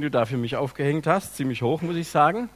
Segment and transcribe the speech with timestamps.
[0.00, 1.36] die du da für mich aufgehängt hast.
[1.36, 2.48] Ziemlich hoch, muss ich sagen.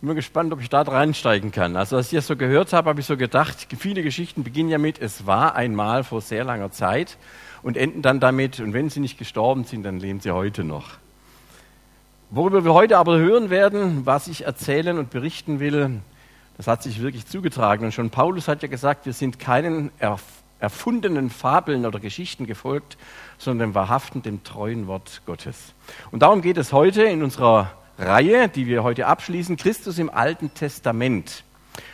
[0.00, 1.74] Bin gespannt, ob ich da reinsteigen kann.
[1.74, 4.78] Also, als ich das so gehört habe, habe ich so gedacht, viele Geschichten beginnen ja
[4.78, 7.16] mit, es war einmal vor sehr langer Zeit
[7.62, 10.90] und enden dann damit, und wenn sie nicht gestorben sind, dann leben sie heute noch.
[12.30, 16.00] Worüber wir heute aber hören werden, was ich erzählen und berichten will,
[16.56, 17.86] das hat sich wirklich zugetragen.
[17.86, 19.90] Und schon Paulus hat ja gesagt, wir sind keinen
[20.58, 22.96] erfundenen Fabeln oder Geschichten gefolgt,
[23.38, 25.74] sondern dem wahrhaften, dem treuen Wort Gottes.
[26.10, 30.52] Und darum geht es heute in unserer Reihe, die wir heute abschließen, Christus im Alten
[30.54, 31.44] Testament.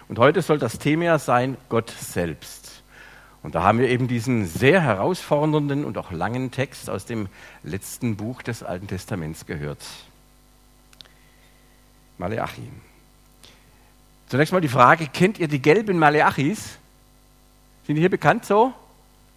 [0.08, 2.82] Und heute soll das Thema sein Gott selbst.
[3.42, 7.28] Und da haben wir eben diesen sehr herausfordernden und auch langen Text aus dem
[7.64, 9.82] letzten Buch des Alten Testaments gehört.
[12.18, 12.68] Maleachi.
[14.28, 16.78] Zunächst mal die Frage, kennt ihr die gelben Maleachis?
[17.86, 18.72] Sind die hier bekannt so?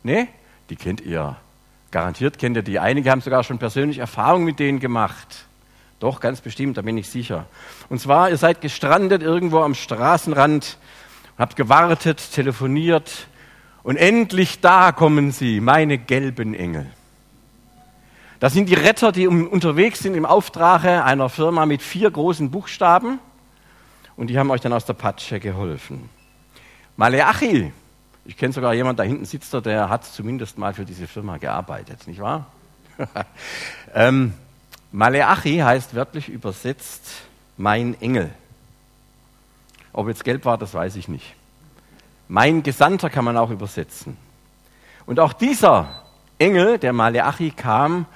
[0.04, 0.28] Ne?
[0.70, 1.36] Die kennt ihr.
[1.92, 2.80] Garantiert kennt ihr die.
[2.80, 5.46] Einige haben sogar schon persönlich Erfahrungen mit denen gemacht.
[6.00, 7.46] Doch, ganz bestimmt, da bin ich sicher.
[7.90, 10.78] Und zwar, ihr seid gestrandet irgendwo am Straßenrand,
[11.38, 13.28] habt gewartet, telefoniert
[13.84, 16.86] und endlich da kommen sie, meine gelben Engel.
[18.40, 23.20] Das sind die Retter, die unterwegs sind im Auftrag einer Firma mit vier großen Buchstaben
[24.18, 26.10] und die haben euch dann aus der Patsche geholfen.
[26.98, 27.72] Maleachi,
[28.26, 31.38] ich kenne sogar jemanden, da hinten sitzt er, der hat zumindest mal für diese Firma
[31.38, 32.48] gearbeitet, nicht wahr?
[33.94, 34.34] ähm,
[34.92, 37.08] Maleachi heißt wörtlich übersetzt
[37.58, 38.32] mein Engel.
[39.94, 41.36] Ob jetzt gelb war, das weiß ich nicht.
[42.28, 44.18] Mein Gesandter kann man auch übersetzen.
[45.06, 45.88] Und auch dieser
[46.40, 48.08] Engel, der Maleachi, kam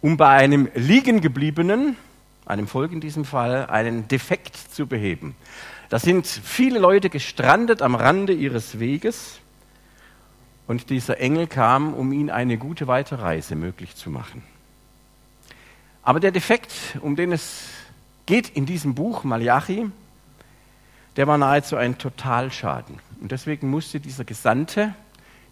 [0.00, 1.96] um bei einem Liegengebliebenen,
[2.44, 5.34] einem Volk in diesem Fall, einen Defekt zu beheben.
[5.88, 9.38] Da sind viele Leute gestrandet am Rande ihres Weges
[10.66, 14.42] und dieser Engel kam, um ihnen eine gute Weiterreise möglich zu machen.
[16.02, 17.68] Aber der Defekt, um den es
[18.26, 19.90] geht in diesem Buch Malachi,
[21.16, 22.98] der war nahezu ein Totalschaden.
[23.20, 24.94] Und deswegen musste dieser Gesandte,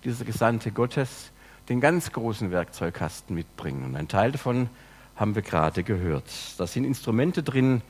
[0.04, 1.30] dieser Gesandte Gottes,
[1.68, 3.84] den ganz großen Werkzeugkasten mitbringen.
[3.84, 4.68] Und ein Teil davon
[5.16, 6.24] haben wir gerade gehört.
[6.58, 7.82] Da sind Instrumente drin.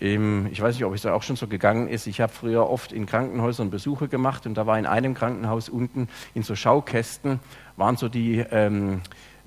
[0.00, 2.06] Ich weiß nicht, ob es da auch schon so gegangen ist.
[2.06, 6.08] Ich habe früher oft in Krankenhäusern Besuche gemacht und da war in einem Krankenhaus unten
[6.34, 7.40] in so Schaukästen
[7.76, 9.00] waren so die ähm,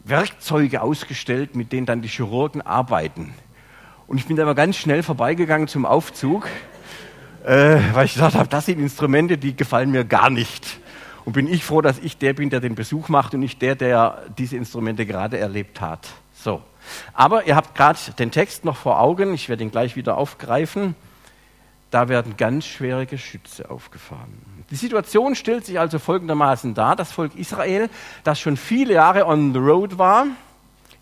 [0.04, 3.34] Werkzeuge ausgestellt, mit denen dann die Chirurgen arbeiten.
[4.08, 6.48] Und ich bin da mal ganz schnell vorbeigegangen zum Aufzug,
[7.46, 10.80] äh, weil ich gedacht habe, das sind Instrumente, die gefallen mir gar nicht.
[11.24, 13.76] Und bin ich froh, dass ich der bin, der den Besuch macht und nicht der,
[13.76, 16.10] der diese Instrumente gerade erlebt hat.
[16.34, 16.62] So.
[17.14, 20.96] Aber ihr habt gerade den Text noch vor Augen, ich werde ihn gleich wieder aufgreifen.
[21.90, 24.64] Da werden ganz schwere Geschütze aufgefahren.
[24.70, 26.96] Die Situation stellt sich also folgendermaßen dar.
[26.96, 27.90] Das Volk Israel,
[28.24, 30.28] das schon viele Jahre on the road war,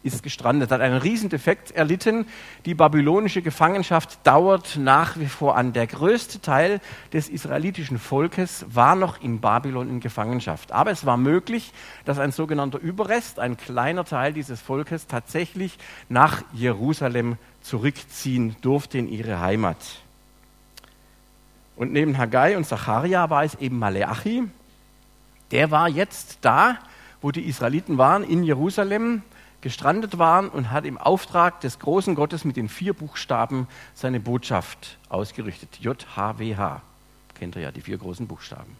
[0.01, 2.25] ist gestrandet, hat einen Riesendefekt erlitten.
[2.65, 5.73] Die babylonische Gefangenschaft dauert nach wie vor an.
[5.73, 6.79] Der größte Teil
[7.11, 10.71] des israelitischen Volkes war noch in Babylon in Gefangenschaft.
[10.71, 11.73] Aber es war möglich,
[12.05, 15.77] dass ein sogenannter Überrest, ein kleiner Teil dieses Volkes, tatsächlich
[16.07, 19.77] nach Jerusalem zurückziehen durfte in ihre Heimat.
[21.75, 24.43] Und neben Haggai und Zacharia war es eben Maleachi.
[25.51, 26.77] Der war jetzt da,
[27.21, 29.23] wo die Israeliten waren, in Jerusalem
[29.61, 34.97] gestrandet waren und hat im Auftrag des großen Gottes mit den vier Buchstaben seine Botschaft
[35.09, 35.79] ausgerichtet.
[35.79, 36.81] J-H-W-H.
[37.35, 38.75] Kennt ihr ja, die vier großen Buchstaben.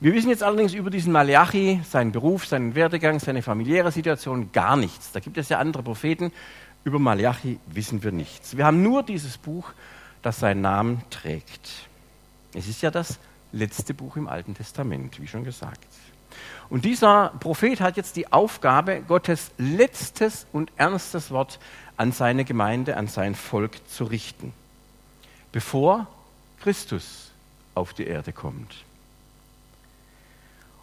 [0.00, 4.76] Wir wissen jetzt allerdings über diesen Malachi, seinen Beruf, seinen Werdegang, seine familiäre Situation gar
[4.76, 5.12] nichts.
[5.12, 6.32] Da gibt es ja andere Propheten.
[6.82, 8.56] Über Malachi wissen wir nichts.
[8.56, 9.70] Wir haben nur dieses Buch,
[10.20, 11.70] das seinen Namen trägt.
[12.52, 13.20] Es ist ja das
[13.52, 15.86] letzte Buch im Alten Testament, wie schon gesagt.
[16.68, 21.58] Und dieser Prophet hat jetzt die Aufgabe, Gottes letztes und ernstes Wort
[21.96, 24.52] an seine Gemeinde, an sein Volk zu richten,
[25.52, 26.06] bevor
[26.62, 27.30] Christus
[27.74, 28.84] auf die Erde kommt.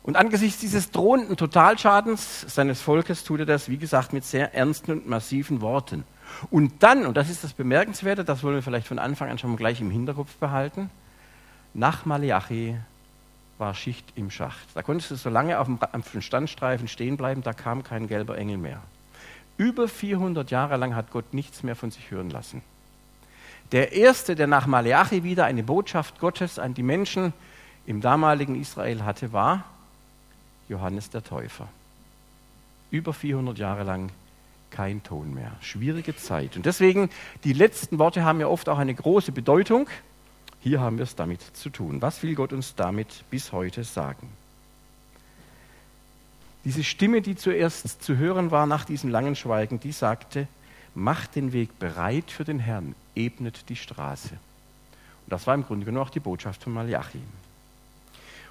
[0.04, 4.92] Und angesichts dieses drohenden Totalschadens seines Volkes tut er das, wie gesagt, mit sehr ernsten
[4.92, 6.04] und massiven Worten.
[6.50, 9.52] Und dann, und das ist das Bemerkenswerte, das wollen wir vielleicht von Anfang an schon
[9.52, 10.90] mal gleich im Hinterkopf behalten,
[11.74, 12.78] nach Malachi
[13.60, 14.68] war Schicht im Schacht.
[14.74, 18.58] Da konntest du so lange auf dem, Standstreifen stehen bleiben, da kam kein gelber Engel
[18.58, 18.82] mehr.
[19.58, 22.62] Über 400 Jahre lang hat Gott nichts mehr von sich hören lassen.
[23.72, 27.34] Der erste, der nach Maleachi wieder eine Botschaft Gottes an die Menschen
[27.86, 29.66] im damaligen Israel hatte, war
[30.70, 31.68] Johannes der Täufer.
[32.90, 34.10] Über 400 Jahre lang
[34.72, 35.52] kein Ton mehr.
[35.62, 36.56] Schwierige Zeit.
[36.56, 37.10] Und deswegen,
[37.44, 39.88] die letzten Worte haben ja oft auch eine große Bedeutung.
[40.62, 42.02] Hier haben wir es damit zu tun.
[42.02, 44.28] Was will Gott uns damit bis heute sagen?
[46.66, 50.48] Diese Stimme, die zuerst zu hören war nach diesem langen Schweigen, die sagte,
[50.94, 54.32] macht den Weg bereit für den Herrn, ebnet die Straße.
[54.34, 57.22] Und das war im Grunde genommen auch die Botschaft von Malachi.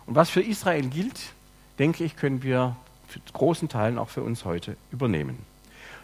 [0.07, 1.33] Und was für Israel gilt,
[1.79, 2.77] denke ich, können wir
[3.09, 5.39] zu großen Teilen auch für uns heute übernehmen.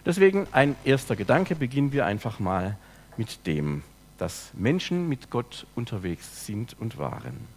[0.05, 2.77] Deswegen ein erster Gedanke, beginnen wir einfach mal
[3.17, 3.83] mit dem,
[4.19, 7.49] dass Menschen mit Gott unterwegs sind und waren.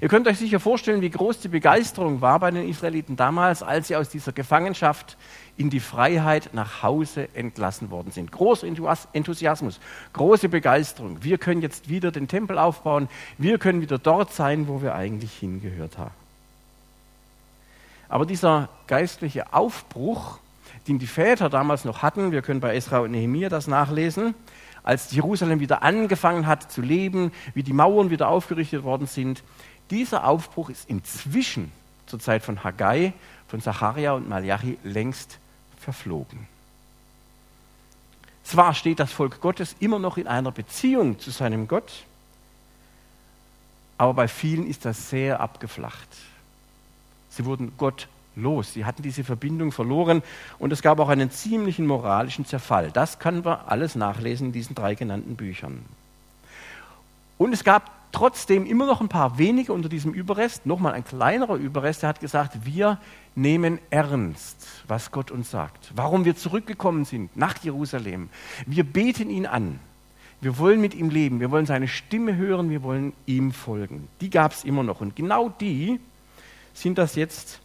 [0.00, 3.88] Ihr könnt euch sicher vorstellen, wie groß die Begeisterung war bei den Israeliten damals, als
[3.88, 5.16] sie aus dieser Gefangenschaft
[5.56, 8.32] in die Freiheit nach Hause entlassen worden sind.
[8.32, 8.66] Großer
[9.12, 9.80] Enthusiasmus,
[10.12, 11.22] große Begeisterung.
[11.22, 13.08] Wir können jetzt wieder den Tempel aufbauen.
[13.38, 16.14] Wir können wieder dort sein, wo wir eigentlich hingehört haben.
[18.08, 20.38] Aber dieser geistliche Aufbruch,
[20.88, 24.34] den die Väter damals noch hatten, wir können bei Esra und Nehemiah das nachlesen,
[24.84, 29.42] als Jerusalem wieder angefangen hat zu leben, wie die Mauern wieder aufgerichtet worden sind,
[29.90, 31.72] dieser Aufbruch ist inzwischen
[32.06, 33.12] zur Zeit von Haggai,
[33.48, 35.38] von Zacharia und Malachi längst
[35.78, 36.46] verflogen.
[38.44, 42.04] Zwar steht das Volk Gottes immer noch in einer Beziehung zu seinem Gott,
[43.96, 46.08] aber bei vielen ist das sehr abgeflacht.
[47.30, 48.72] Sie wurden Gott los.
[48.72, 50.22] Sie hatten diese Verbindung verloren
[50.58, 52.90] und es gab auch einen ziemlichen moralischen Zerfall.
[52.90, 55.84] Das können wir alles nachlesen in diesen drei genannten Büchern.
[57.38, 61.56] Und es gab trotzdem immer noch ein paar wenige unter diesem Überrest, nochmal ein kleinerer
[61.56, 62.98] Überrest, der hat gesagt, wir
[63.34, 68.28] nehmen ernst, was Gott uns sagt, warum wir zurückgekommen sind nach Jerusalem.
[68.66, 69.80] Wir beten ihn an.
[70.40, 74.08] Wir wollen mit ihm leben, wir wollen seine Stimme hören, wir wollen ihm folgen.
[74.20, 75.00] Die gab es immer noch.
[75.00, 75.98] Und genau die
[76.74, 77.60] sind das jetzt,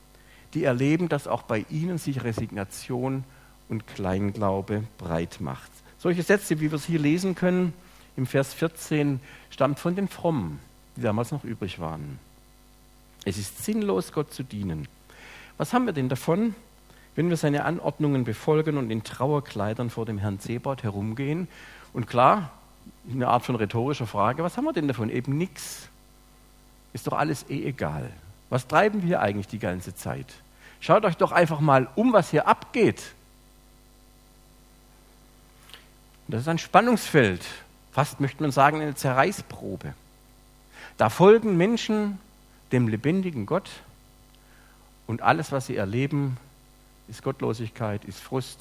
[0.53, 3.23] die erleben, dass auch bei ihnen sich Resignation
[3.69, 5.71] und Kleinglaube breit macht.
[5.97, 7.73] Solche Sätze, wie wir es hier lesen können,
[8.17, 9.19] im Vers 14
[9.49, 10.59] stammt von den Frommen,
[10.95, 12.19] die damals noch übrig waren.
[13.25, 14.87] Es ist sinnlos, Gott zu dienen.
[15.57, 16.55] Was haben wir denn davon,
[17.15, 21.47] wenn wir seine Anordnungen befolgen und in Trauerkleidern vor dem Herrn Zebaut herumgehen?
[21.93, 22.51] Und klar,
[23.11, 25.09] eine Art von rhetorischer Frage, was haben wir denn davon?
[25.09, 25.89] Eben nichts.
[26.93, 28.09] Ist doch alles eh egal.
[28.49, 30.27] Was treiben wir eigentlich die ganze Zeit?
[30.79, 33.13] Schaut euch doch einfach mal um, was hier abgeht.
[36.27, 37.43] Das ist ein Spannungsfeld,
[37.91, 39.93] fast möchte man sagen, eine Zerreißprobe.
[40.97, 42.19] Da folgen Menschen
[42.71, 43.69] dem lebendigen Gott
[45.07, 46.37] und alles, was sie erleben,
[47.07, 48.59] ist Gottlosigkeit, ist Frust,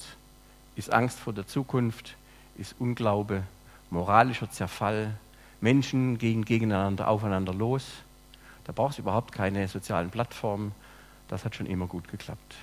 [0.75, 2.15] ist Angst vor der Zukunft,
[2.57, 3.43] ist Unglaube,
[3.91, 5.13] moralischer Zerfall.
[5.61, 7.85] Menschen gehen gegeneinander aufeinander los.
[8.69, 10.73] Da braucht es überhaupt keine sozialen Plattformen.
[11.27, 12.53] Das hat schon immer gut geklappt.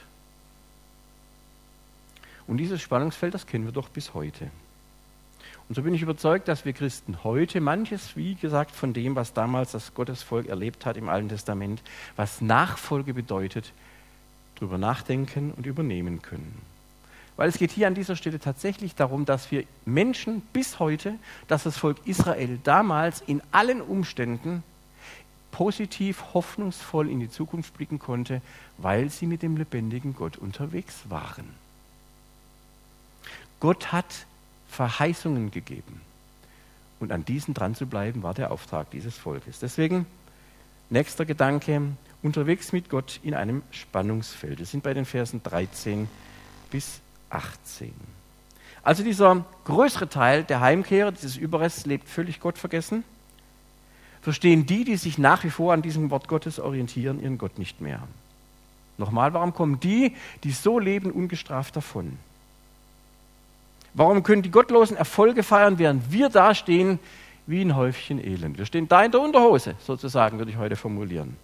[2.47, 4.49] Und dieses Spannungsfeld, das kennen wir doch bis heute.
[5.69, 9.32] Und so bin ich überzeugt, dass wir Christen heute manches, wie gesagt, von dem, was
[9.32, 11.82] damals das Gottesvolk erlebt hat im Alten Testament,
[12.14, 13.73] was Nachfolge bedeutet,
[14.55, 16.62] darüber nachdenken und übernehmen können.
[17.35, 21.17] Weil es geht hier an dieser Stelle tatsächlich darum, dass wir Menschen bis heute,
[21.49, 24.62] dass das Volk Israel damals in allen Umständen
[25.56, 28.43] positiv, hoffnungsvoll in die Zukunft blicken konnte,
[28.76, 31.49] weil sie mit dem lebendigen Gott unterwegs waren.
[33.58, 34.26] Gott hat
[34.69, 36.03] Verheißungen gegeben.
[37.00, 39.58] Und an diesen dran zu bleiben, war der Auftrag dieses Volkes.
[39.58, 40.05] Deswegen,
[40.91, 41.81] nächster Gedanke,
[42.23, 44.58] unterwegs mit Gott in einem Spannungsfeld.
[44.58, 46.06] Wir sind bei den Versen 13
[46.70, 47.00] bis
[47.31, 47.94] 18.
[48.82, 53.05] Also dieser größere Teil der Heimkehrer, dieses Überrests, lebt völlig gottvergessen.
[54.27, 57.81] Verstehen die, die sich nach wie vor an diesem Wort Gottes orientieren, ihren Gott nicht
[57.81, 58.01] mehr.
[58.99, 62.19] Nochmal, warum kommen die, die so leben, ungestraft davon?
[63.95, 66.99] Warum können die Gottlosen Erfolge feiern, während wir dastehen
[67.47, 68.59] wie ein Häufchen Elend?
[68.59, 71.37] Wir stehen da in der Unterhose, sozusagen, würde ich heute formulieren.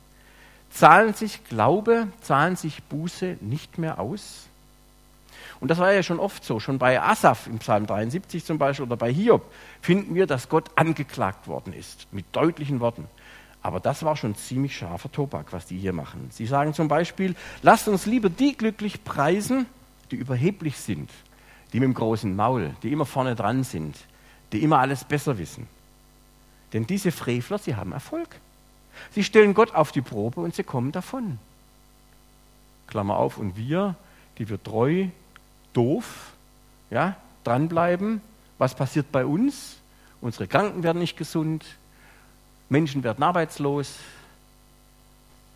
[0.72, 4.48] Zahlen sich Glaube, zahlen sich Buße nicht mehr aus?
[5.62, 6.60] Und das war ja schon oft so.
[6.60, 9.50] Schon bei Asaf im Psalm 73 zum Beispiel oder bei Hiob
[9.80, 13.06] finden wir, dass Gott angeklagt worden ist, mit deutlichen Worten.
[13.62, 16.28] Aber das war schon ziemlich scharfer Tobak, was die hier machen.
[16.32, 19.66] Sie sagen zum Beispiel, lasst uns lieber die glücklich preisen,
[20.10, 21.08] die überheblich sind
[21.72, 23.96] die mit dem großen Maul, die immer vorne dran sind,
[24.52, 25.66] die immer alles besser wissen.
[26.72, 28.28] Denn diese Frevler, sie haben Erfolg.
[29.12, 31.38] Sie stellen Gott auf die Probe und sie kommen davon.
[32.86, 33.94] Klammer auf, und wir,
[34.38, 35.06] die wir treu,
[35.72, 36.32] doof,
[36.90, 38.20] ja, dranbleiben,
[38.58, 39.76] was passiert bei uns?
[40.20, 41.64] Unsere Kranken werden nicht gesund,
[42.68, 43.96] Menschen werden arbeitslos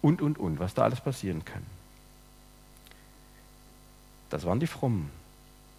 [0.02, 1.62] und, und, und, was da alles passieren kann.
[4.30, 5.10] Das waren die Frommen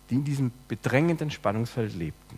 [0.10, 2.38] die in diesem bedrängenden Spannungsfeld lebten.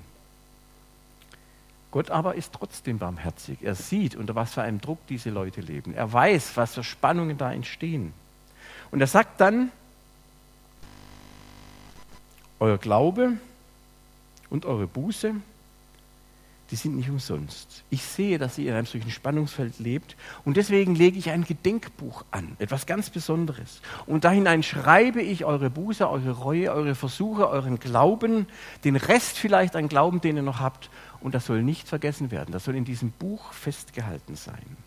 [1.91, 3.60] Gott aber ist trotzdem barmherzig.
[3.62, 5.94] Er sieht, unter was für einem Druck diese Leute leben.
[5.94, 8.13] Er weiß, was für Spannungen da entstehen.
[8.91, 9.72] Und er sagt dann,
[12.60, 13.34] euer Glaube
[14.50, 15.36] und eure Buße,
[16.72, 17.84] die sind nicht umsonst.
[17.89, 22.25] Ich sehe, dass ihr in einem solchen Spannungsfeld lebt und deswegen lege ich ein Gedenkbuch
[22.30, 23.82] an, etwas ganz Besonderes.
[24.06, 28.46] Und da hinein schreibe ich eure Buße, eure Reue, eure Versuche, euren Glauben,
[28.84, 30.89] den Rest vielleicht an Glauben, den ihr noch habt.
[31.22, 32.51] Und das soll nicht vergessen werden.
[32.51, 34.78] Das soll in diesem Buch festgehalten sein.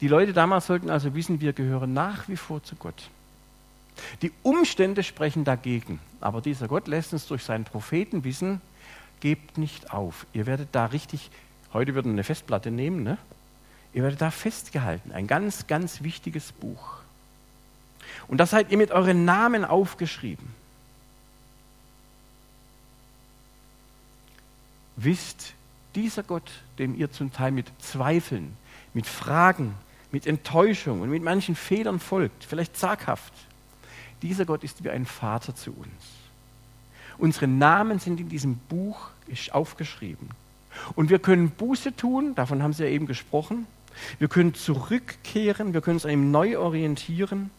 [0.00, 3.10] Die Leute damals sollten also wissen, wir gehören nach wie vor zu Gott.
[4.22, 8.60] Die Umstände sprechen dagegen, aber dieser Gott lässt uns durch seinen Propheten wissen,
[9.20, 10.26] gebt nicht auf.
[10.32, 11.30] Ihr werdet da richtig,
[11.72, 13.18] heute würden eine Festplatte nehmen, ne?
[13.92, 15.12] ihr werdet da festgehalten.
[15.12, 16.98] Ein ganz, ganz wichtiges Buch.
[18.28, 20.46] Und das seid ihr mit euren Namen aufgeschrieben.
[24.96, 25.54] Wisst,
[25.94, 28.56] dieser Gott, dem ihr zum Teil mit Zweifeln,
[28.94, 29.74] mit Fragen,
[30.10, 33.32] mit Enttäuschung und mit manchen Fehlern folgt, vielleicht zaghaft,
[34.22, 35.88] dieser Gott ist wie ein Vater zu uns.
[37.18, 39.10] Unsere Namen sind in diesem Buch
[39.50, 40.30] aufgeschrieben.
[40.94, 43.66] Und wir können Buße tun, davon haben Sie ja eben gesprochen.
[44.18, 47.50] Wir können zurückkehren, wir können uns an ihm neu orientieren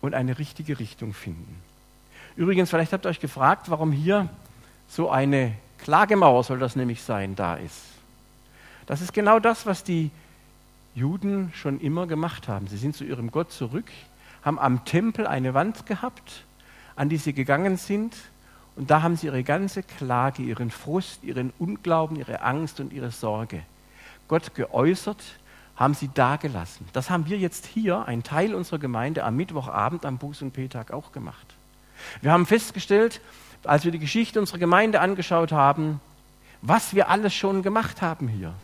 [0.00, 1.62] und eine richtige Richtung finden.
[2.36, 4.28] Übrigens, vielleicht habt ihr euch gefragt, warum hier
[4.88, 7.82] so eine Klagemauer soll das nämlich sein, da ist.
[8.86, 10.10] Das ist genau das, was die
[10.94, 12.68] Juden schon immer gemacht haben.
[12.68, 13.90] Sie sind zu ihrem Gott zurück,
[14.46, 16.44] haben am Tempel eine Wand gehabt,
[16.94, 18.14] an die sie gegangen sind,
[18.76, 23.10] und da haben sie ihre ganze Klage, ihren Frust, ihren Unglauben, ihre Angst und ihre
[23.10, 23.62] Sorge
[24.28, 25.22] Gott geäußert,
[25.76, 26.86] haben sie dagelassen.
[26.92, 30.92] Das haben wir jetzt hier, ein Teil unserer Gemeinde, am Mittwochabend am Buß- und Petag
[30.92, 31.54] auch gemacht.
[32.20, 33.20] Wir haben festgestellt,
[33.64, 36.00] als wir die Geschichte unserer Gemeinde angeschaut haben,
[36.62, 38.54] was wir alles schon gemacht haben hier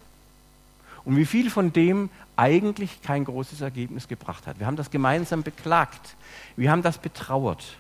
[1.05, 4.59] und wie viel von dem eigentlich kein großes Ergebnis gebracht hat.
[4.59, 6.17] Wir haben das gemeinsam beklagt,
[6.57, 7.77] wir haben das betrauert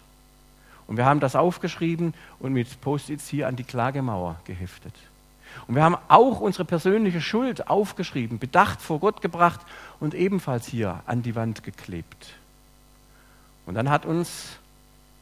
[0.87, 4.95] und wir haben das aufgeschrieben und mit Post-its hier an die Klagemauer geheftet.
[5.67, 9.61] Und wir haben auch unsere persönliche Schuld aufgeschrieben, bedacht vor Gott gebracht
[10.00, 12.35] und ebenfalls hier an die Wand geklebt.
[13.67, 14.57] Und dann hat uns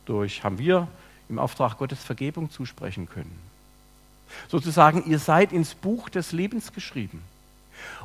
[0.06, 0.88] durch, haben wir
[1.28, 3.38] im Auftrag Gottes Vergebung zusprechen können.
[4.48, 7.22] Sozusagen, ihr seid ins Buch des Lebens geschrieben.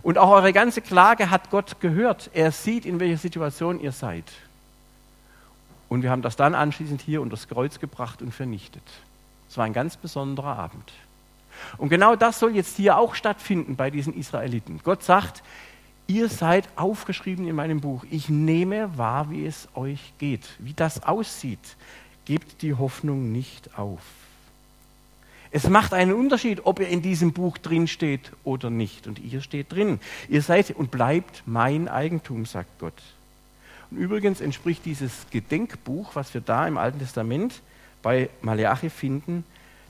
[0.01, 2.29] Und auch eure ganze Klage hat Gott gehört.
[2.33, 4.25] Er sieht, in welcher Situation ihr seid.
[5.89, 8.83] Und wir haben das dann anschließend hier unter das Kreuz gebracht und vernichtet.
[9.49, 10.91] Es war ein ganz besonderer Abend.
[11.77, 14.81] Und genau das soll jetzt hier auch stattfinden bei diesen Israeliten.
[14.83, 15.43] Gott sagt,
[16.07, 18.03] ihr seid aufgeschrieben in meinem Buch.
[18.09, 21.77] Ich nehme wahr, wie es euch geht, wie das aussieht.
[22.25, 24.01] Gebt die Hoffnung nicht auf.
[25.55, 29.07] Es macht einen Unterschied, ob ihr in diesem Buch drin steht oder nicht.
[29.07, 30.01] Und ihr steht drin.
[30.27, 33.01] Ihr seid und bleibt mein Eigentum, sagt Gott.
[33.89, 37.61] Und übrigens entspricht dieses Gedenkbuch, was wir da im Alten Testament
[38.01, 39.45] bei Maleachi finden,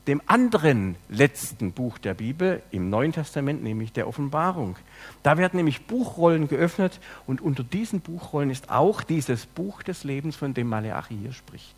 [0.06, 4.76] dem anderen letzten Buch der Bibel im Neuen Testament, nämlich der Offenbarung.
[5.24, 10.36] Da werden nämlich Buchrollen geöffnet und unter diesen Buchrollen ist auch dieses Buch des Lebens,
[10.36, 11.74] von dem Maleachi hier spricht.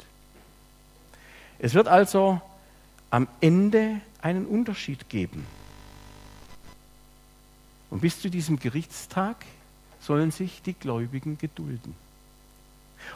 [1.59, 2.43] Es wird also
[3.11, 5.47] am Ende einen Unterschied geben.
[7.91, 9.37] Und bis zu diesem Gerichtstag
[10.01, 11.95] sollen sich die Gläubigen gedulden.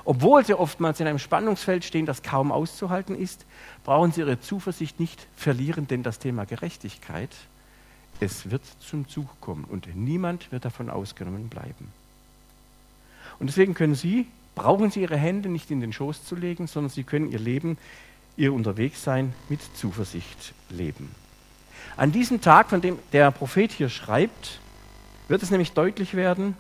[0.05, 3.45] Obwohl sie oftmals in einem Spannungsfeld stehen, das kaum auszuhalten ist,
[3.85, 7.31] brauchen sie ihre Zuversicht nicht verlieren, denn das Thema Gerechtigkeit,
[8.21, 11.89] es wird zum Zug kommen und niemand wird davon ausgenommen bleiben.
[13.39, 16.91] Und deswegen können Sie, brauchen Sie Ihre Hände nicht in den Schoß zu legen, sondern
[16.91, 17.77] Sie können Ihr Leben
[18.37, 21.15] ihr Unterwegssein mit Zuversicht leben.
[21.97, 24.61] An diesem Tag, von dem der Prophet hier schreibt,
[25.29, 26.57] wird es nämlich deutlich werden,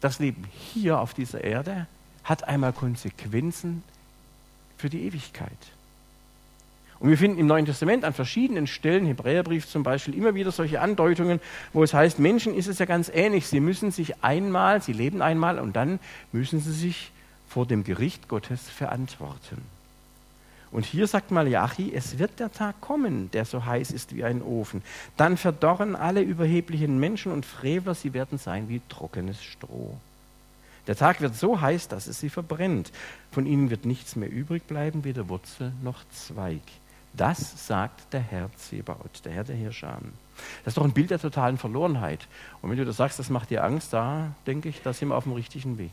[0.00, 1.86] das Leben hier auf dieser Erde
[2.24, 3.82] hat einmal Konsequenzen
[4.76, 5.50] für die Ewigkeit.
[7.00, 10.80] Und wir finden im Neuen Testament an verschiedenen Stellen, Hebräerbrief zum Beispiel, immer wieder solche
[10.80, 11.40] Andeutungen,
[11.72, 13.46] wo es heißt, Menschen ist es ja ganz ähnlich.
[13.46, 16.00] Sie müssen sich einmal, sie leben einmal und dann
[16.32, 17.10] müssen sie sich
[17.48, 19.73] vor dem Gericht Gottes verantworten.
[20.74, 24.42] Und hier sagt Malachi, es wird der Tag kommen, der so heiß ist wie ein
[24.42, 24.82] Ofen.
[25.16, 29.96] Dann verdorren alle überheblichen Menschen und Frevler, sie werden sein wie trockenes Stroh.
[30.88, 32.90] Der Tag wird so heiß, dass es sie verbrennt.
[33.30, 36.62] Von ihnen wird nichts mehr übrig bleiben, weder Wurzel noch Zweig.
[37.12, 40.12] Das sagt der Herr Zebaut, der Herr der Hirscharen.
[40.64, 42.26] Das ist doch ein Bild der totalen Verlorenheit.
[42.62, 45.14] Und wenn du das sagst, das macht dir Angst, da denke ich, da sind wir
[45.14, 45.92] auf dem richtigen Weg.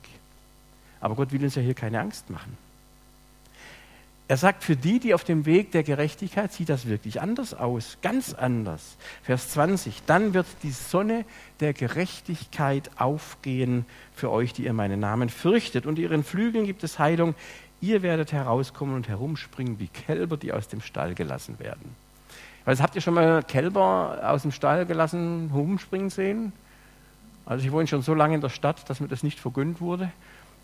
[1.00, 2.58] Aber Gott will uns ja hier keine Angst machen.
[4.32, 7.98] Er sagt, für die, die auf dem Weg der Gerechtigkeit, sieht das wirklich anders aus,
[8.02, 8.96] ganz anders.
[9.24, 11.26] Vers 20, dann wird die Sonne
[11.60, 13.86] der Gerechtigkeit aufgehen
[14.16, 15.86] für euch, die ihr meinen Namen fürchtet.
[15.86, 17.36] Und ihren Flügeln gibt es Heilung.
[17.82, 21.94] Ihr werdet herauskommen und herumspringen wie Kälber, die aus dem Stall gelassen werden.
[22.64, 26.54] Also habt ihr schon mal Kälber aus dem Stall gelassen herumspringen sehen?
[27.46, 30.10] Also ich wohne schon so lange in der Stadt, dass mir das nicht vergönnt wurde.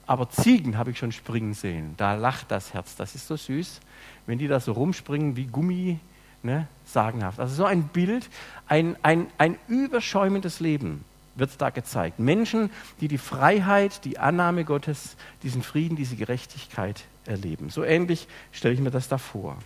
[0.08, 1.94] Aber Ziegen habe ich schon springen sehen.
[1.98, 2.96] Da lacht das Herz.
[2.96, 3.82] Das ist so süß,
[4.26, 6.00] wenn die da so rumspringen wie Gummi,
[6.44, 6.68] ne?
[6.86, 7.40] sagenhaft.
[7.40, 8.30] Also so ein Bild,
[8.68, 11.04] ein, ein, ein überschäumendes Leben
[11.36, 12.20] wird da gezeigt.
[12.20, 12.72] Menschen,
[13.02, 17.70] die die Freiheit, die Annahme Gottes, diesen Frieden, diese Gerechtigkeit erleben.
[17.70, 19.58] So ähnlich stelle ich mir das da vor.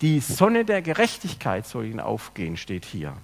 [0.00, 3.14] Die Sonne der Gerechtigkeit soll ihnen aufgehen, steht hier.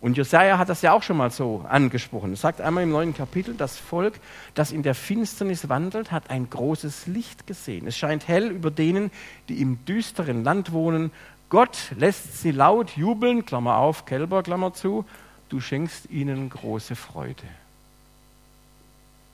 [0.00, 2.32] Und Jesaja hat das ja auch schon mal so angesprochen.
[2.32, 4.14] Er sagt einmal im neuen Kapitel, das Volk,
[4.54, 7.86] das in der Finsternis wandelt, hat ein großes Licht gesehen.
[7.88, 9.10] Es scheint hell über denen,
[9.48, 11.10] die im düsteren Land wohnen.
[11.48, 15.04] Gott lässt sie laut jubeln, Klammer auf, Kälber, Klammer zu.
[15.48, 17.42] Du schenkst ihnen große Freude.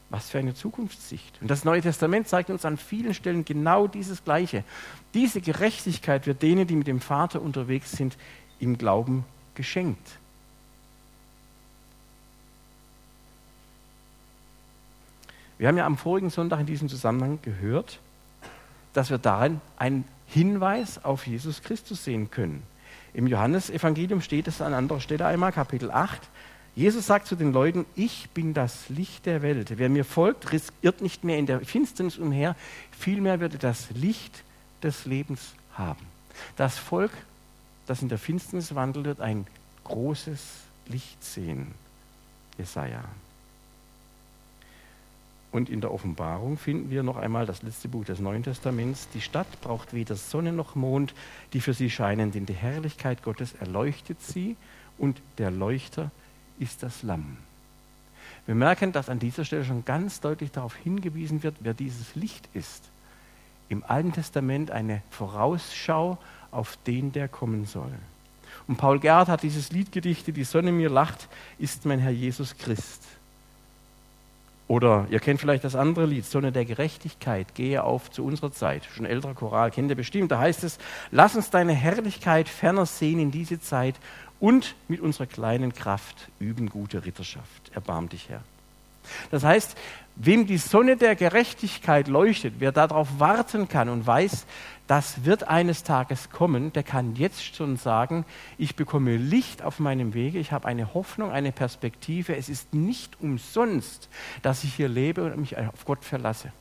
[0.08, 1.42] Was für eine Zukunftssicht.
[1.42, 4.64] Und das Neue Testament zeigt uns an vielen Stellen genau dieses Gleiche.
[5.12, 8.16] Diese Gerechtigkeit wird denen, die mit dem Vater unterwegs sind,
[8.60, 10.18] im Glauben geschenkt.
[15.58, 18.00] Wir haben ja am vorigen Sonntag in diesem Zusammenhang gehört,
[18.92, 22.62] dass wir darin einen Hinweis auf Jesus Christus sehen können.
[23.12, 26.20] Im Johannesevangelium steht es an anderer Stelle einmal, Kapitel 8.
[26.74, 29.78] Jesus sagt zu den Leuten, ich bin das Licht der Welt.
[29.78, 30.46] Wer mir folgt,
[30.82, 32.56] irrt nicht mehr in der Finsternis umher,
[32.90, 34.42] vielmehr wird er das Licht
[34.82, 36.04] des Lebens haben.
[36.56, 37.12] Das Volk,
[37.86, 39.46] das in der Finsternis wandelt, wird ein
[39.84, 40.40] großes
[40.88, 41.68] Licht sehen.
[42.58, 43.04] Jesaja.
[45.54, 49.06] Und in der Offenbarung finden wir noch einmal das letzte Buch des Neuen Testaments.
[49.14, 51.14] Die Stadt braucht weder Sonne noch Mond,
[51.52, 54.56] die für sie scheinen, denn die Herrlichkeit Gottes erleuchtet sie
[54.98, 56.10] und der Leuchter
[56.58, 57.36] ist das Lamm.
[58.46, 62.48] Wir merken, dass an dieser Stelle schon ganz deutlich darauf hingewiesen wird, wer dieses Licht
[62.52, 62.82] ist.
[63.68, 66.18] Im Alten Testament eine Vorausschau
[66.50, 67.94] auf den, der kommen soll.
[68.66, 71.28] Und Paul Gerhard hat dieses Lied gedichtet, Die Sonne mir lacht,
[71.60, 73.02] ist mein Herr Jesus Christ.
[74.66, 78.84] Oder ihr kennt vielleicht das andere Lied, Sonne der Gerechtigkeit, gehe auf zu unserer Zeit.
[78.94, 80.32] Schon älterer Choral, kennt ihr bestimmt.
[80.32, 80.78] Da heißt es,
[81.10, 83.96] lass uns deine Herrlichkeit ferner sehen in diese Zeit
[84.40, 87.72] und mit unserer kleinen Kraft üben gute Ritterschaft.
[87.74, 88.42] Erbarm dich, Herr.
[89.30, 89.76] Das heißt,
[90.16, 94.46] wem die Sonne der Gerechtigkeit leuchtet, wer darauf warten kann und weiß,
[94.86, 98.26] das wird eines Tages kommen, der kann jetzt schon sagen,
[98.58, 102.36] ich bekomme Licht auf meinem Wege, ich habe eine Hoffnung, eine Perspektive.
[102.36, 104.08] Es ist nicht umsonst,
[104.42, 106.52] dass ich hier lebe und mich auf Gott verlasse.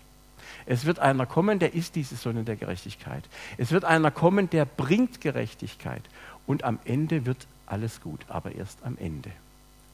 [0.65, 3.23] Es wird einer kommen, der ist diese Sonne der Gerechtigkeit.
[3.57, 6.03] Es wird einer kommen, der bringt Gerechtigkeit.
[6.45, 9.31] Und am Ende wird alles gut, aber erst am Ende.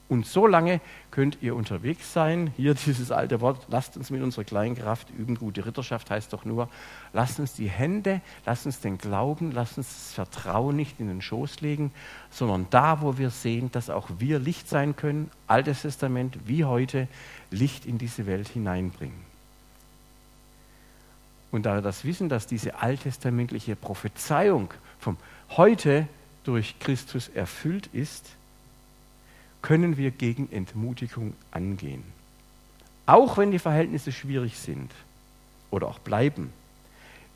[0.10, 2.52] Und so lange könnt ihr unterwegs sein.
[2.58, 5.36] Hier dieses alte Wort, lasst uns mit unserer kleinen Kraft üben.
[5.36, 6.68] Gute Ritterschaft heißt doch nur,
[7.14, 11.22] lasst uns die Hände, lasst uns den Glauben, lasst uns das Vertrauen nicht in den
[11.22, 11.92] Schoß legen,
[12.32, 17.08] sondern da, wo wir sehen, dass auch wir Licht sein können, Altes Testament wie heute,
[17.52, 19.30] Licht in diese Welt hineinbringen.
[21.52, 25.18] Und da wir das wissen, dass diese alttestamentliche Prophezeiung vom
[25.50, 26.08] heute
[26.44, 28.36] durch Christus erfüllt ist,
[29.62, 32.04] können wir gegen Entmutigung angehen.
[33.06, 34.92] Auch wenn die Verhältnisse schwierig sind
[35.72, 36.52] oder auch bleiben.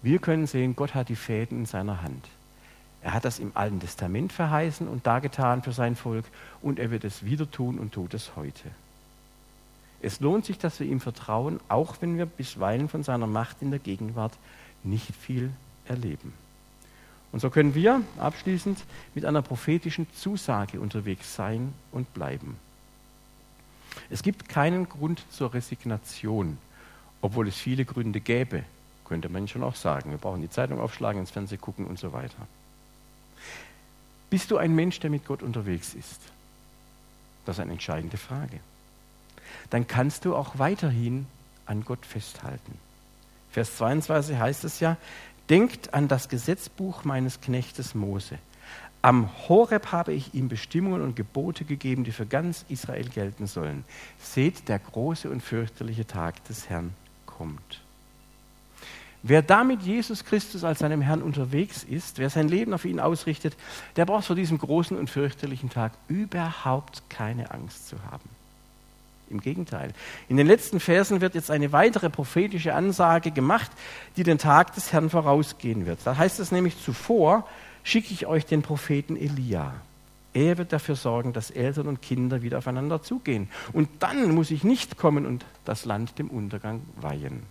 [0.01, 2.27] Wir können sehen, Gott hat die Fäden in seiner Hand.
[3.01, 6.25] Er hat das im Alten Testament verheißen und dargetan für sein Volk
[6.61, 8.69] und er wird es wieder tun und tut es heute.
[10.01, 13.71] Es lohnt sich, dass wir ihm vertrauen, auch wenn wir bisweilen von seiner Macht in
[13.71, 14.33] der Gegenwart
[14.83, 15.51] nicht viel
[15.85, 16.33] erleben.
[17.33, 18.77] Und so können wir abschließend
[19.15, 22.57] mit einer prophetischen Zusage unterwegs sein und bleiben.
[24.11, 26.59] Es gibt keinen Grund zur Resignation,
[27.21, 28.63] obwohl es viele Gründe gäbe,
[29.03, 30.11] könnte man schon auch sagen.
[30.11, 32.47] Wir brauchen die Zeitung aufschlagen, ins Fernsehen gucken und so weiter.
[34.29, 36.21] Bist du ein Mensch, der mit Gott unterwegs ist?
[37.45, 38.59] Das ist eine entscheidende Frage.
[39.71, 41.25] Dann kannst du auch weiterhin
[41.65, 42.77] an Gott festhalten.
[43.51, 44.97] Vers 22 heißt es ja,
[45.49, 48.37] Denkt an das Gesetzbuch meines Knechtes Mose.
[49.01, 53.83] Am Horeb habe ich ihm Bestimmungen und Gebote gegeben, die für ganz Israel gelten sollen.
[54.17, 56.93] Seht, der große und fürchterliche Tag des Herrn
[57.25, 57.81] kommt.
[59.21, 63.01] Wer da mit Jesus Christus als seinem Herrn unterwegs ist, wer sein Leben auf ihn
[63.01, 63.55] ausrichtet,
[63.97, 68.29] der braucht vor diesem großen und fürchterlichen Tag überhaupt keine Angst zu haben.
[69.29, 69.93] Im Gegenteil.
[70.29, 73.71] In den letzten Versen wird jetzt eine weitere prophetische Ansage gemacht,
[74.17, 75.99] die den Tag des Herrn vorausgehen wird.
[76.03, 77.47] Da heißt es nämlich zuvor,
[77.83, 79.73] schicke ich euch den Propheten Elia.
[80.33, 83.49] Er wird dafür sorgen, dass Eltern und Kinder wieder aufeinander zugehen.
[83.71, 87.43] Und dann muss ich nicht kommen und das Land dem Untergang weihen.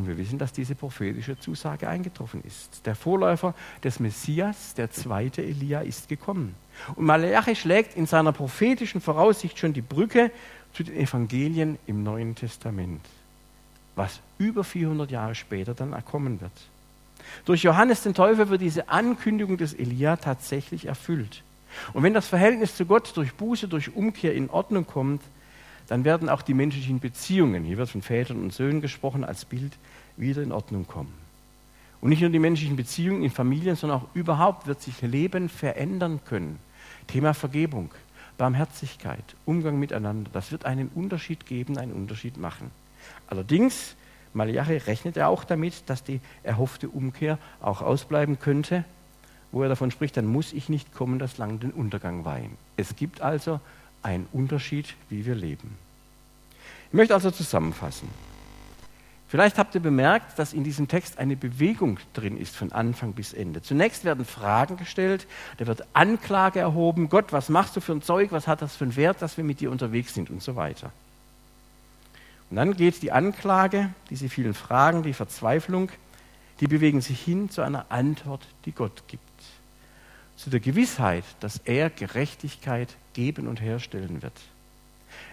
[0.00, 2.86] Und wir wissen, dass diese prophetische Zusage eingetroffen ist.
[2.86, 6.54] Der Vorläufer des Messias, der zweite Elia, ist gekommen.
[6.94, 10.30] Und Malachi schlägt in seiner prophetischen Voraussicht schon die Brücke
[10.72, 13.02] zu den Evangelien im Neuen Testament,
[13.94, 16.50] was über 400 Jahre später dann erkommen wird.
[17.44, 21.42] Durch Johannes den Täufer wird diese Ankündigung des Elia tatsächlich erfüllt.
[21.92, 25.20] Und wenn das Verhältnis zu Gott durch Buße, durch Umkehr in Ordnung kommt,
[25.90, 29.72] dann werden auch die menschlichen Beziehungen, hier wird von Vätern und Söhnen gesprochen als Bild,
[30.16, 31.12] wieder in Ordnung kommen.
[32.00, 36.20] Und nicht nur die menschlichen Beziehungen in Familien, sondern auch überhaupt wird sich Leben verändern
[36.24, 36.60] können.
[37.08, 37.90] Thema Vergebung,
[38.38, 42.70] Barmherzigkeit, Umgang miteinander, das wird einen Unterschied geben, einen Unterschied machen.
[43.26, 43.96] Allerdings
[44.32, 48.84] Malachi rechnet er auch damit, dass die erhoffte Umkehr auch ausbleiben könnte,
[49.50, 52.52] wo er davon spricht, dann muss ich nicht kommen, das Land den Untergang weihen.
[52.76, 53.58] Es gibt also
[54.02, 55.76] einen Unterschied, wie wir leben.
[56.88, 58.08] Ich möchte also zusammenfassen.
[59.28, 63.32] Vielleicht habt ihr bemerkt, dass in diesem Text eine Bewegung drin ist von Anfang bis
[63.32, 63.62] Ende.
[63.62, 68.32] Zunächst werden Fragen gestellt, da wird Anklage erhoben, Gott, was machst du für ein Zeug,
[68.32, 70.90] was hat das für einen Wert, dass wir mit dir unterwegs sind und so weiter.
[72.50, 75.90] Und dann geht die Anklage, diese vielen Fragen, die Verzweiflung,
[76.58, 79.29] die bewegen sich hin zu einer Antwort, die Gott gibt.
[80.40, 84.32] Zu der Gewissheit, dass er Gerechtigkeit geben und herstellen wird.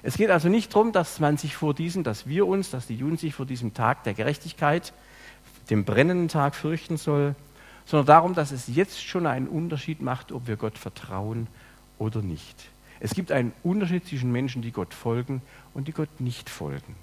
[0.04, 2.96] Es geht also nicht darum, dass man sich vor diesem, dass wir uns, dass die
[2.96, 4.92] Juden sich vor diesem Tag der Gerechtigkeit,
[5.70, 7.36] dem brennenden Tag fürchten soll,
[7.86, 11.48] sondern darum, dass es jetzt schon einen Unterschied macht, ob wir Gott vertrauen
[12.00, 12.70] oder nicht.
[13.00, 15.42] Es gibt einen Unterschied zwischen Menschen, die Gott folgen
[15.74, 16.96] und die Gott nicht folgen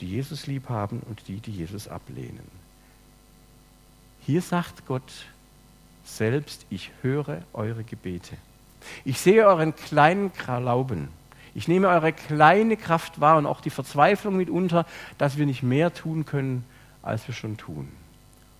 [0.00, 2.46] die Jesus lieb haben und die, die Jesus ablehnen.
[4.24, 5.26] Hier sagt Gott
[6.16, 8.36] selbst, ich höre eure Gebete.
[9.04, 11.08] Ich sehe euren kleinen Glauben.
[11.54, 14.86] Ich nehme eure kleine Kraft wahr und auch die Verzweiflung mitunter,
[15.18, 16.64] dass wir nicht mehr tun können,
[17.02, 17.88] als wir schon tun.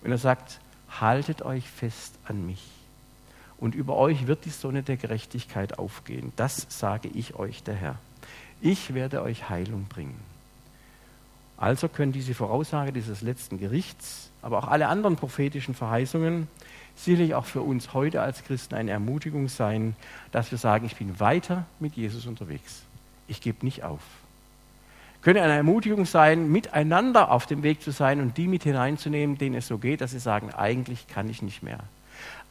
[0.03, 0.59] Und er sagt,
[0.99, 2.65] haltet euch fest an mich.
[3.57, 6.31] Und über euch wird die Sonne der Gerechtigkeit aufgehen.
[6.35, 7.95] Das sage ich euch, der Herr.
[8.61, 10.19] Ich werde euch Heilung bringen.
[11.59, 16.47] Also können diese Voraussage dieses letzten Gerichts, aber auch alle anderen prophetischen Verheißungen
[16.95, 19.95] sicherlich auch für uns heute als Christen eine Ermutigung sein,
[20.31, 22.83] dass wir sagen, ich bin weiter mit Jesus unterwegs.
[23.27, 23.99] Ich gebe nicht auf.
[25.21, 29.55] Könnte eine Ermutigung sein, miteinander auf dem Weg zu sein und die mit hineinzunehmen, denen
[29.55, 31.79] es so geht, dass sie sagen, eigentlich kann ich nicht mehr.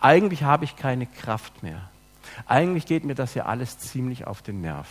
[0.00, 1.88] Eigentlich habe ich keine Kraft mehr.
[2.46, 4.86] Eigentlich geht mir das ja alles ziemlich auf den Nerv.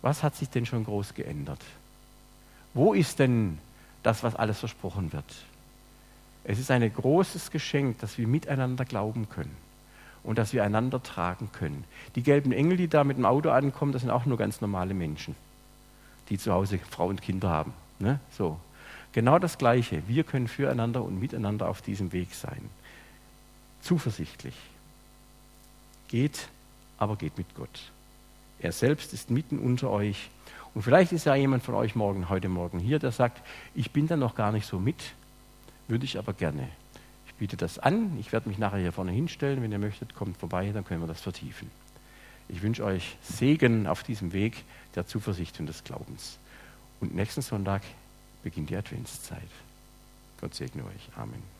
[0.00, 1.60] Was hat sich denn schon groß geändert?
[2.76, 3.56] Wo ist denn
[4.02, 5.24] das, was alles versprochen wird?
[6.44, 9.56] Es ist ein großes Geschenk, dass wir miteinander glauben können
[10.22, 11.84] und dass wir einander tragen können.
[12.16, 14.92] Die gelben Engel, die da mit dem Auto ankommen, das sind auch nur ganz normale
[14.92, 15.34] Menschen,
[16.28, 17.72] die zu Hause Frau und Kinder haben.
[17.98, 18.20] Ne?
[18.36, 18.60] So.
[19.12, 20.02] Genau das Gleiche.
[20.06, 22.68] Wir können füreinander und miteinander auf diesem Weg sein.
[23.80, 24.54] Zuversichtlich.
[26.08, 26.48] Geht,
[26.98, 27.90] aber geht mit Gott.
[28.58, 30.28] Er selbst ist mitten unter euch
[30.76, 33.40] und vielleicht ist ja jemand von euch morgen, heute Morgen hier, der sagt,
[33.74, 35.14] ich bin da noch gar nicht so mit,
[35.88, 36.68] würde ich aber gerne.
[37.26, 39.62] Ich biete das an, ich werde mich nachher hier vorne hinstellen.
[39.62, 41.70] Wenn ihr möchtet, kommt vorbei, dann können wir das vertiefen.
[42.50, 44.64] Ich wünsche euch Segen auf diesem Weg
[44.96, 46.36] der Zuversicht und des Glaubens.
[47.00, 47.80] Und nächsten Sonntag
[48.42, 49.48] beginnt die Adventszeit.
[50.42, 51.08] Gott segne euch.
[51.16, 51.55] Amen.